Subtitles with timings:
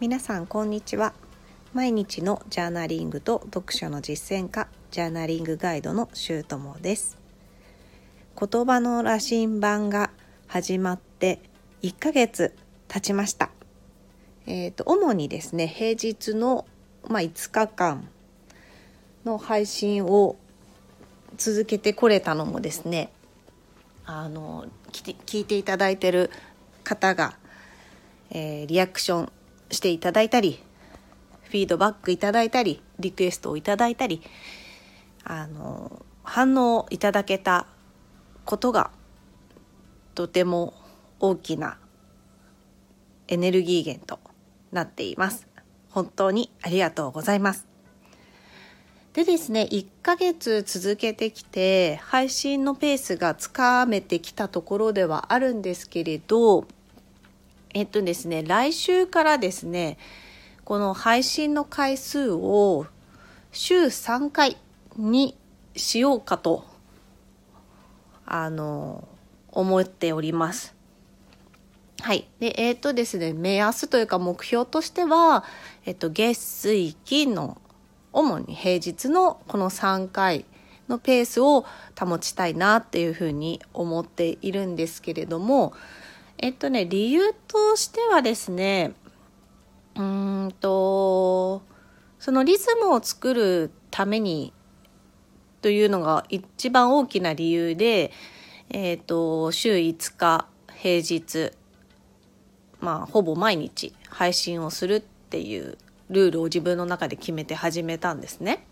[0.00, 1.14] 皆さんこんにちは。
[1.72, 7.16] 毎日のジャーナリングと読書の実践家ジャーナリングガイドのしゅうともです。
[8.36, 10.10] 言葉の羅針盤が
[10.48, 11.38] 始まって
[11.82, 12.56] 1ヶ月
[12.88, 13.50] 経ちました。
[14.46, 16.66] えっ、ー、と主にですね平日の
[17.08, 18.08] まあ、5日間
[19.24, 20.36] の配信を
[21.36, 23.10] 続けてこれたのもですね
[24.06, 26.30] あの聞いていただいてる
[26.82, 27.36] 方が、
[28.30, 29.32] えー、リアクション
[29.70, 30.60] していただいたり
[31.44, 34.22] フィードバックいただいたりリクエストをいただいたり
[35.24, 37.66] あの反応をいただけた
[38.44, 38.90] ことが
[40.14, 40.74] とても
[41.20, 41.78] 大きな
[43.28, 44.20] エネルギー源と
[44.72, 45.46] なっています。
[45.90, 47.66] 本当にありがとうございます。
[49.14, 56.66] でですね、1ヶ月続けてきて、配信のペースがつかめてきたところではあるんですけれど、
[57.74, 59.98] えっとですね、来週からですね、
[60.64, 62.86] この配信の回数を
[63.50, 64.56] 週3回
[64.96, 65.36] に
[65.74, 66.64] しようかと、
[68.26, 69.08] あの、
[69.50, 70.72] 思っております。
[72.00, 72.28] はい。
[72.38, 75.42] で、えっ、とですね、目安というか目標としては、
[75.84, 77.60] えっと、月水金の
[78.12, 80.44] 主に平日のこの3回
[80.88, 81.66] のペースを
[81.98, 85.72] 保ちたいなっていうふうに思っているんですけれども
[86.38, 88.92] えっとね理由としてはですね
[89.96, 91.62] うんと
[92.18, 94.52] そのリズムを作るために
[95.62, 98.12] というのが一番大きな理由で、
[98.68, 101.52] えっと週5日平日
[102.80, 105.78] まあほぼ毎日配信をするっていう
[106.10, 108.66] ルールを自分の中で決めて始めたんですね。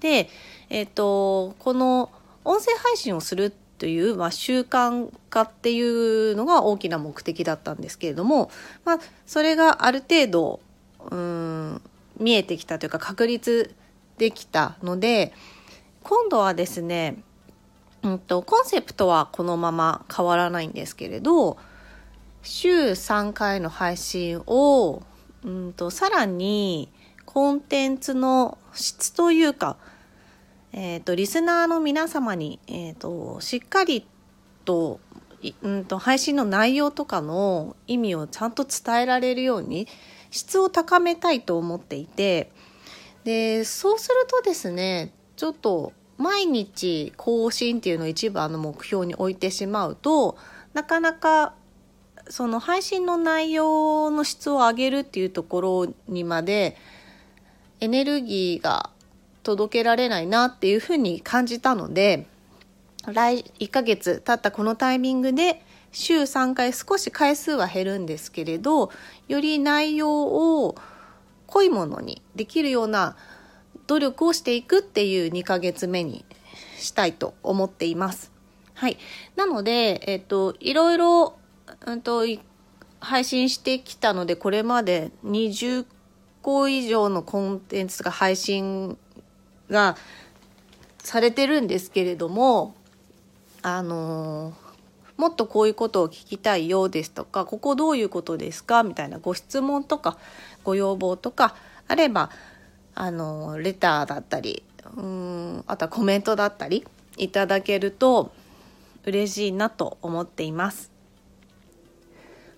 [0.00, 0.28] で、
[0.68, 2.10] えっ、と、この
[2.44, 3.54] 音声配信をする
[3.84, 8.50] という、まあ、習慣化っていうのが大きな目的だったんですけれども、
[8.86, 10.60] まあ、それがある程度、
[11.10, 11.82] うん、
[12.18, 13.74] 見えてきたというか確立
[14.16, 15.34] できたので、
[16.02, 17.18] 今度はですね、
[18.02, 21.58] うんと、コンセプトはこのまま変わらないんですけれど、
[22.42, 25.02] 週3回の配信を
[25.44, 26.88] うんとさらに
[27.26, 29.76] コンテンツの質というか、
[30.76, 34.04] えーと、リスナーの皆様に、えーと、しっかり
[34.64, 34.98] と,、
[35.62, 39.86] うんと配信の内容とかの意味をちゃんと伝えられるように
[40.32, 42.50] 質を高めたいと思っていて
[43.22, 50.36] でそうするとですねちょっと毎日更新っていうのを一番の目標に置いてしまうと
[50.72, 51.54] なかなか
[52.28, 56.76] その配信の内容の質を上げるっていうところにまで
[57.78, 58.90] エネルギーが
[59.44, 62.26] 届けられないなっていうふうに感じたので
[63.06, 65.62] 来1ヶ月経ったこのタイミングで
[65.92, 68.90] 週3回少し回数は減るんですけれど
[69.28, 70.24] より内容
[70.64, 70.74] を
[71.46, 73.16] 濃いものにできるような
[73.86, 76.24] 努力をしていくっていう2ヶ月目に
[76.78, 78.32] したいと思っています。
[78.74, 78.98] はい。
[79.36, 81.36] なので、えっと、いろいろ
[81.86, 82.24] うんと
[83.00, 85.86] 配信してきたのでこれまで20
[86.42, 88.98] 個以上のコンテンツが配信
[89.70, 89.96] が
[90.98, 92.74] されてるんですけれども
[93.62, 94.54] あの
[95.16, 100.18] もっとこういうことを聞きたいようですとかここどういうことですかみたいなご質問とか
[100.64, 101.54] ご要望とか
[101.88, 102.30] あれば
[102.94, 104.62] あのレターだったり
[104.96, 106.84] うんあとはコメントだったり
[107.16, 108.32] いただけると
[109.04, 110.90] 嬉しいなと思っています。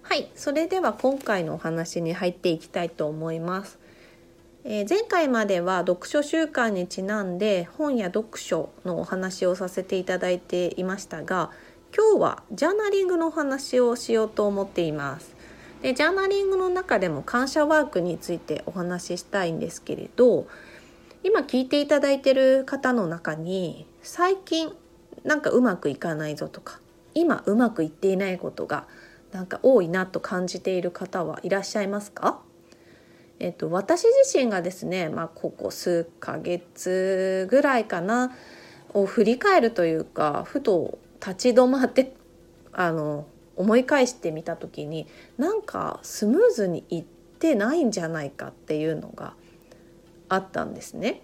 [0.02, 3.78] はいそれでは今回のお話に入っていきたいと思います。
[4.68, 11.52] え、前回までは読書習慣にちなんで本や読書のお話をさせていただいていましたが
[11.96, 15.36] 今日はジャーナリングのお話をしようと思っています。
[15.82, 20.48] でジャーナリングの中でも感謝ワークについてお話ししたいんですけれど
[21.22, 24.72] 今聞いていただいてる方の中に最近
[25.22, 26.80] なんかうまくいかないぞとか
[27.14, 28.88] 今うまくいっていないことが
[29.30, 32.40] なんか多いなと感じている方はいらっしゃいますか？
[33.38, 38.32] えっと、私自身がですね、まあ、ここ数ヶ月ぐらいかな
[38.94, 42.14] を振り返るというかふと立ち止まって
[42.72, 45.06] あの思い返してみた時に
[45.38, 49.34] なんかスムーズにいってないんじゃないかっていうのが
[50.28, 51.22] あったんですね。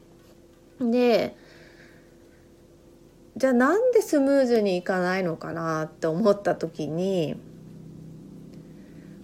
[0.81, 1.37] で
[3.37, 7.37] じゃあなんでスムーズにいかないのかなって思った時に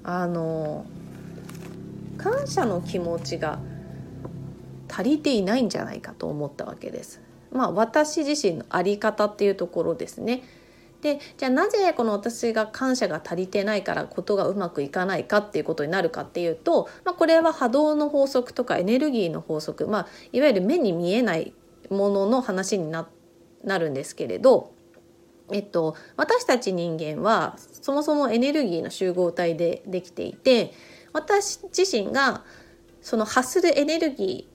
[0.02, 0.87] あの
[2.19, 3.59] 感謝の気持ちが
[4.88, 7.20] 足りていないんじゃないかと思ったわけです。
[7.53, 10.43] まあ私自身の在り方っていうところですね。
[11.00, 21.53] でじゃあなぜこの私が感謝が足りてないからことがうまくいかないかっていうことになるかっていうと、まあ、これは波動の法則とかエネルギーの法則、まあ、いわゆる目に見えない
[21.88, 23.09] ものの話にな
[23.62, 24.73] なるんですけれど、
[25.53, 30.73] えっと、私たち人間はそもそもエネルギーの集合体でできていて
[31.12, 32.43] 私自身が
[33.00, 34.49] その発するエネルギ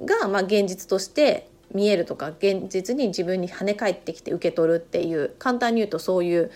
[0.00, 6.50] ーがまあ現実として見えるとか現実に自分に跳ね返ってきて受け取るっていう簡単に言うとそういう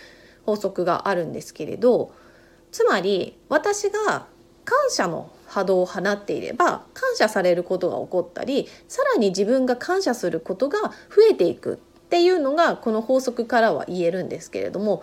[0.46, 2.12] 法則があるんですけれど
[2.70, 4.26] つまり私が
[4.64, 10.94] 感謝の波動を放っていれば感謝されることが起こったりさらに自分が感謝することが増
[11.32, 11.76] えていくっ
[12.08, 15.02] ていうのがこの法則からは言えるんですけれども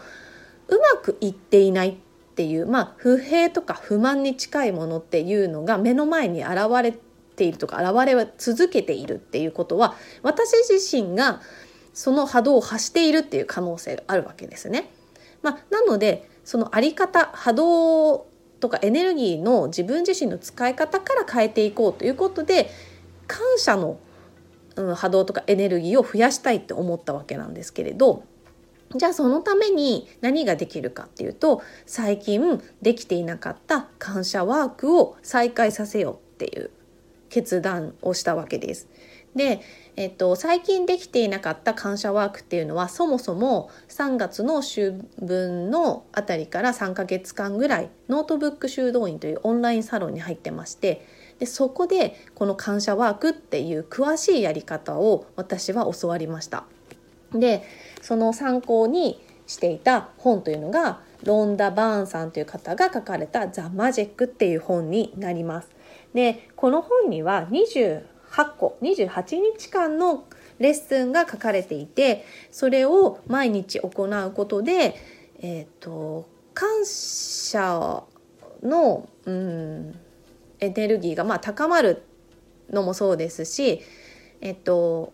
[0.68, 1.98] うまくいっていない
[2.40, 6.94] っていうまあ不平とか不満に近いものっていうのが目の前に現れ
[7.36, 11.42] ているとか現れ続けているっていうことは私自身が
[11.94, 14.90] その波動を発しているっていう可能性があるわけですね。
[15.42, 18.28] まあ、なのでそのあり方波動
[18.62, 22.70] とかエネルギーの自分自身の使い方から変えていこうということで
[23.28, 24.00] 感謝の、
[24.96, 28.24] 波動とかエネルギーを増やしたいって思ったわけなんですけれど
[28.96, 36.72] じゃあそのために何ができるかっていうと最近できていなかった感謝ワークを再開させようっていう
[37.30, 38.88] 決断をしたわけです。
[39.36, 39.62] で、
[39.96, 44.92] えっと、最近できていなかった感謝ワークっていうのはそもそも3月の秋
[45.22, 51.06] 分のあたりから3ヶ月間ぐらいノートブック修道院というオンラインサロンに入ってまして
[51.38, 56.66] でそこでこの感謝ワークっていう詳しいやり方を私は教わりました。
[57.32, 57.64] で
[58.02, 65.70] その参考にしていた本というのがロンダ・バーンさんという方が書かれた「ザ・マジック」っていう本になります。
[66.14, 68.04] でこの本には28
[68.58, 70.24] 個28日間の
[70.60, 74.96] レッスンが書かれていてそれを毎日行うことで、
[75.40, 78.04] えーと、感謝
[78.62, 80.00] の、うん、
[80.60, 82.04] エネルギーがまあ高まる
[82.70, 83.82] のもそうですし
[84.42, 85.14] えっと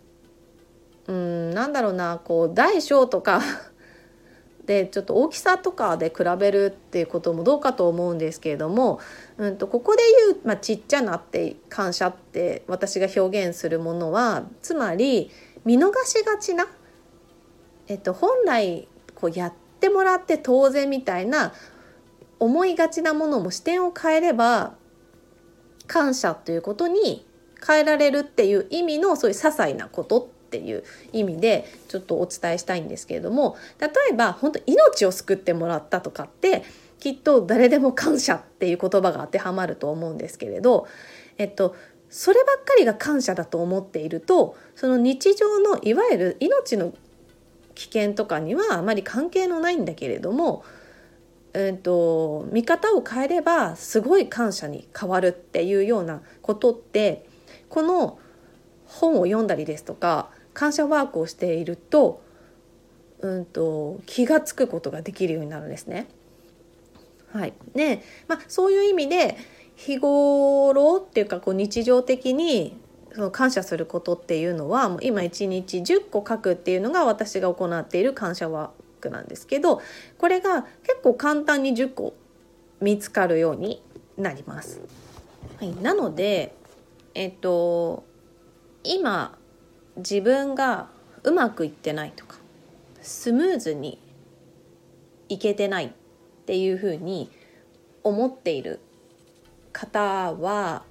[1.08, 3.42] うんなんだろうなこう大小とか
[4.66, 9.00] でちょっと大きさとかで比べるっていうこともどうかと思うんですけれども、
[9.38, 15.30] うんと、ここで言う、まあ、ちっちゃなって感謝って私が表現するものはつまり
[15.66, 16.68] 見逃しがちな、
[17.88, 21.54] えっと、本来こうやってもらって当然みたいな
[22.40, 24.74] 思いがちなものも視点を変えれば
[25.88, 27.26] 感謝ということに
[27.66, 36.64] 変えられるっていう意味のそういう些細なことっていう意味でちょっとお伝えしたいんですけれども例えば本当命を救ってもらったとかって
[37.00, 40.88] きっと誰でも感謝っていう言葉が当てはまると思うんですけれど、
[41.38, 41.76] えっと、
[42.10, 46.94] そればっかりが感謝だと思っているとその日常のいわゆる命の
[47.76, 50.64] 危険とかにはあまり関係のないんだけれども、
[51.54, 57.26] えーと見方を変えればすごい感謝に変わるっていうようなことって
[57.70, 58.18] この
[58.88, 62.24] 本を読んだりですとか感謝ワークをしていると,、
[63.20, 66.08] うんと、気が付くことができるようになるんですね。
[67.32, 69.38] はい、で、まあ、そういう意味で
[69.76, 72.78] 日頃っていうかこう日常的に
[73.14, 79.82] その感謝することっていうのはもう今1日10個書くっていうのが私が行っている感謝ワークなんですけど
[80.18, 82.14] これが結構簡単に10個
[82.80, 83.82] 見つかるように
[84.18, 84.82] なります。
[85.58, 86.56] はい、なので
[87.14, 88.06] えっと
[88.84, 89.38] 今
[89.98, 90.90] 自分が
[91.24, 92.38] うまくいってないとか
[93.02, 94.00] スムーズに
[95.30, 95.90] いけてないっ
[96.46, 97.32] ていうふうに
[98.04, 98.80] 思っている
[99.72, 100.84] 方は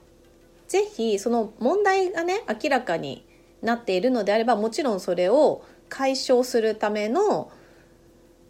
[0.69, 3.25] 是非その問題がね明らかに
[3.63, 7.51] なっているのであればもちろんそれを解消するための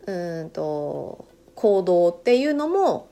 [0.06, 3.08] うんと行動っていうのも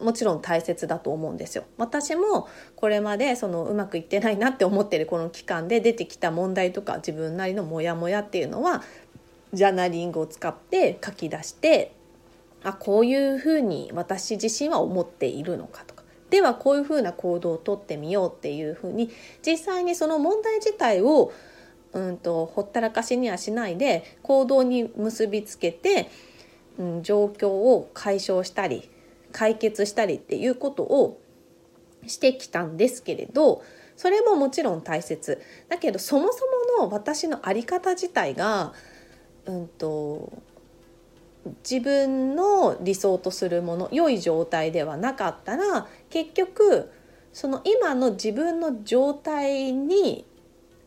[0.00, 1.64] もちろん大切だと思うんですよ。
[1.78, 8.82] 私もこれまでそのうまくいってないなって思ってるこの期間で出てきた問題とか自分なりのモヤモヤっていうのは
[9.52, 11.94] ジャーナリングを使って書き出して
[12.64, 19.10] あこういうふうに私自身は思っているのかとかではこういうふうな行動をとってみようっていうふうに
[19.46, 21.32] 実際にその問題自体を
[21.92, 26.10] うんとほったらかしにはしないで行動に結びつけて、
[26.78, 28.90] うん、状況を解消したり
[29.34, 31.20] 解決したりっていうことを
[32.06, 33.62] してきたんですけれど
[33.96, 35.40] それももちろん大切。
[35.68, 36.46] だけどそもそ
[36.78, 38.72] もの私の在り方自体が、
[39.46, 40.32] うんと、
[41.68, 46.90] 自分の理想とするもの良い状態ではなかったら結局
[47.32, 50.24] その今の自分の状態に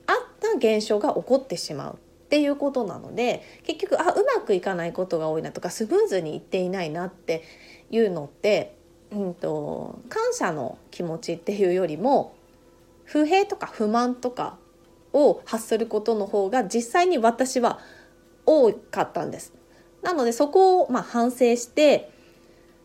[0.06, 2.00] 合った現象が起こってしまう。
[2.28, 7.42] っていうことなので結局あうまくいかないことが多いなとかスムーズにいっていないなって
[7.90, 8.76] いうのって、
[9.12, 12.36] うんと、感謝の気持ちっていうよりも
[13.06, 14.58] 不平とか不満とか
[15.14, 17.80] を発することの方が実際に私は
[18.46, 19.54] 多かったんです。
[20.02, 22.12] なのでそこをまあ反省して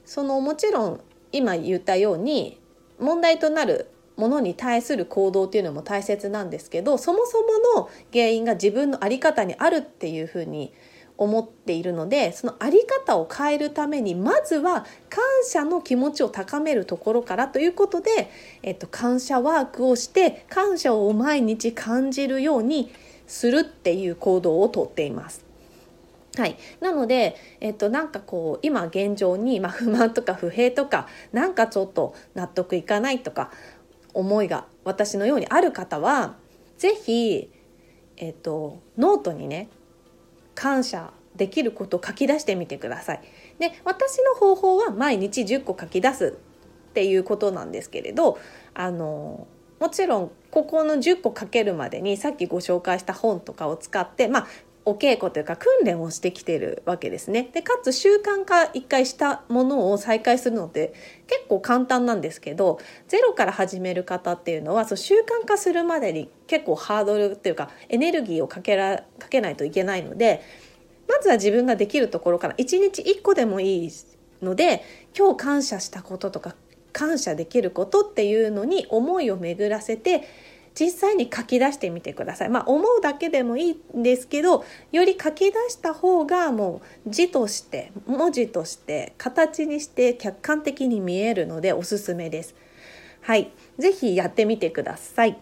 [0.04, 2.58] そのもちろん今言ったように
[2.98, 10.72] 問題となるものに対する行動っていうのも大切なんですけどそもそもの原因が自分の在り方にあるっていうふうに
[11.22, 18.30] 思っているのでその在り方を変えるためにまずは感謝の気持ちを高めるところからということで、
[18.62, 22.92] えっと、感謝ワークをして感謝を毎日感じるように
[23.26, 25.44] するっていう行動をとっています。
[26.36, 33.50] はい、なので、えっと、なんかこう今現状に、まあ、不満とか不平とかなんかちょっと納得いかないとか
[34.14, 36.36] 思いが私のようにある方は
[36.78, 37.50] 是非、
[38.16, 39.68] えっと、ノートにね
[40.54, 43.20] 感謝できることを書き出してみてください。
[43.58, 46.38] で私の方法は毎日10個書き出す
[46.90, 48.38] っていうことなんですけれど
[48.74, 49.46] あの
[49.80, 54.46] もちろんここの10個書けるまでにさっきご紹介した本とかを使ってまあ
[54.84, 57.50] お稽古というか訓練をしてきてるわけですね。
[57.52, 60.92] でかつ習慣化一回したものを再開するのって
[61.26, 70.42] 結構簡単なんですけどゼロから始める方っていうのはそう習慣化するまでに結構ハードルっていうかエネルギーをかけらかけないといけないので
[71.08, 73.90] まずは自分ができるところから1日1個でもいい
[74.42, 74.82] ので
[75.16, 76.56] 今日感謝したこととか
[76.92, 80.22] 感謝できることっていうのに思いを巡らせて
[80.74, 82.48] 実際に書き出してみてください。
[82.48, 92.54] まあ思うだけでもいいんですけどより書き出した方がもう字として文字として形にして客観的に見えるのでおすすめです。
[93.20, 95.38] はい、ぜひやってみてください。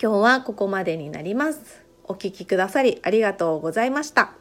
[0.00, 1.84] 今日はここまでになります。
[2.04, 4.32] お聞きくださりありがとうございました。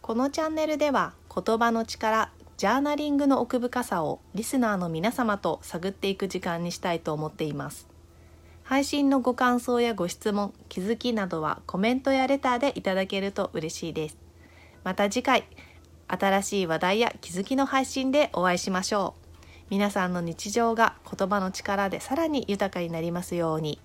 [0.00, 2.30] このチャンネルでは言葉の力
[2.62, 7.88] ジャーナリングの奥深さをリスナーの皆様と探っていく時間にしたいと思っています。
[8.62, 14.18] 配信のご感想やご質問気づきなどはコメントやレターでいただけると嬉しいです。
[14.84, 15.42] また次回
[16.06, 19.42] 新しい話題や気づきの配信でお会いしましょう。
[19.70, 23.80] 皆さんの日常が言葉の力でさらに豊かになりますように。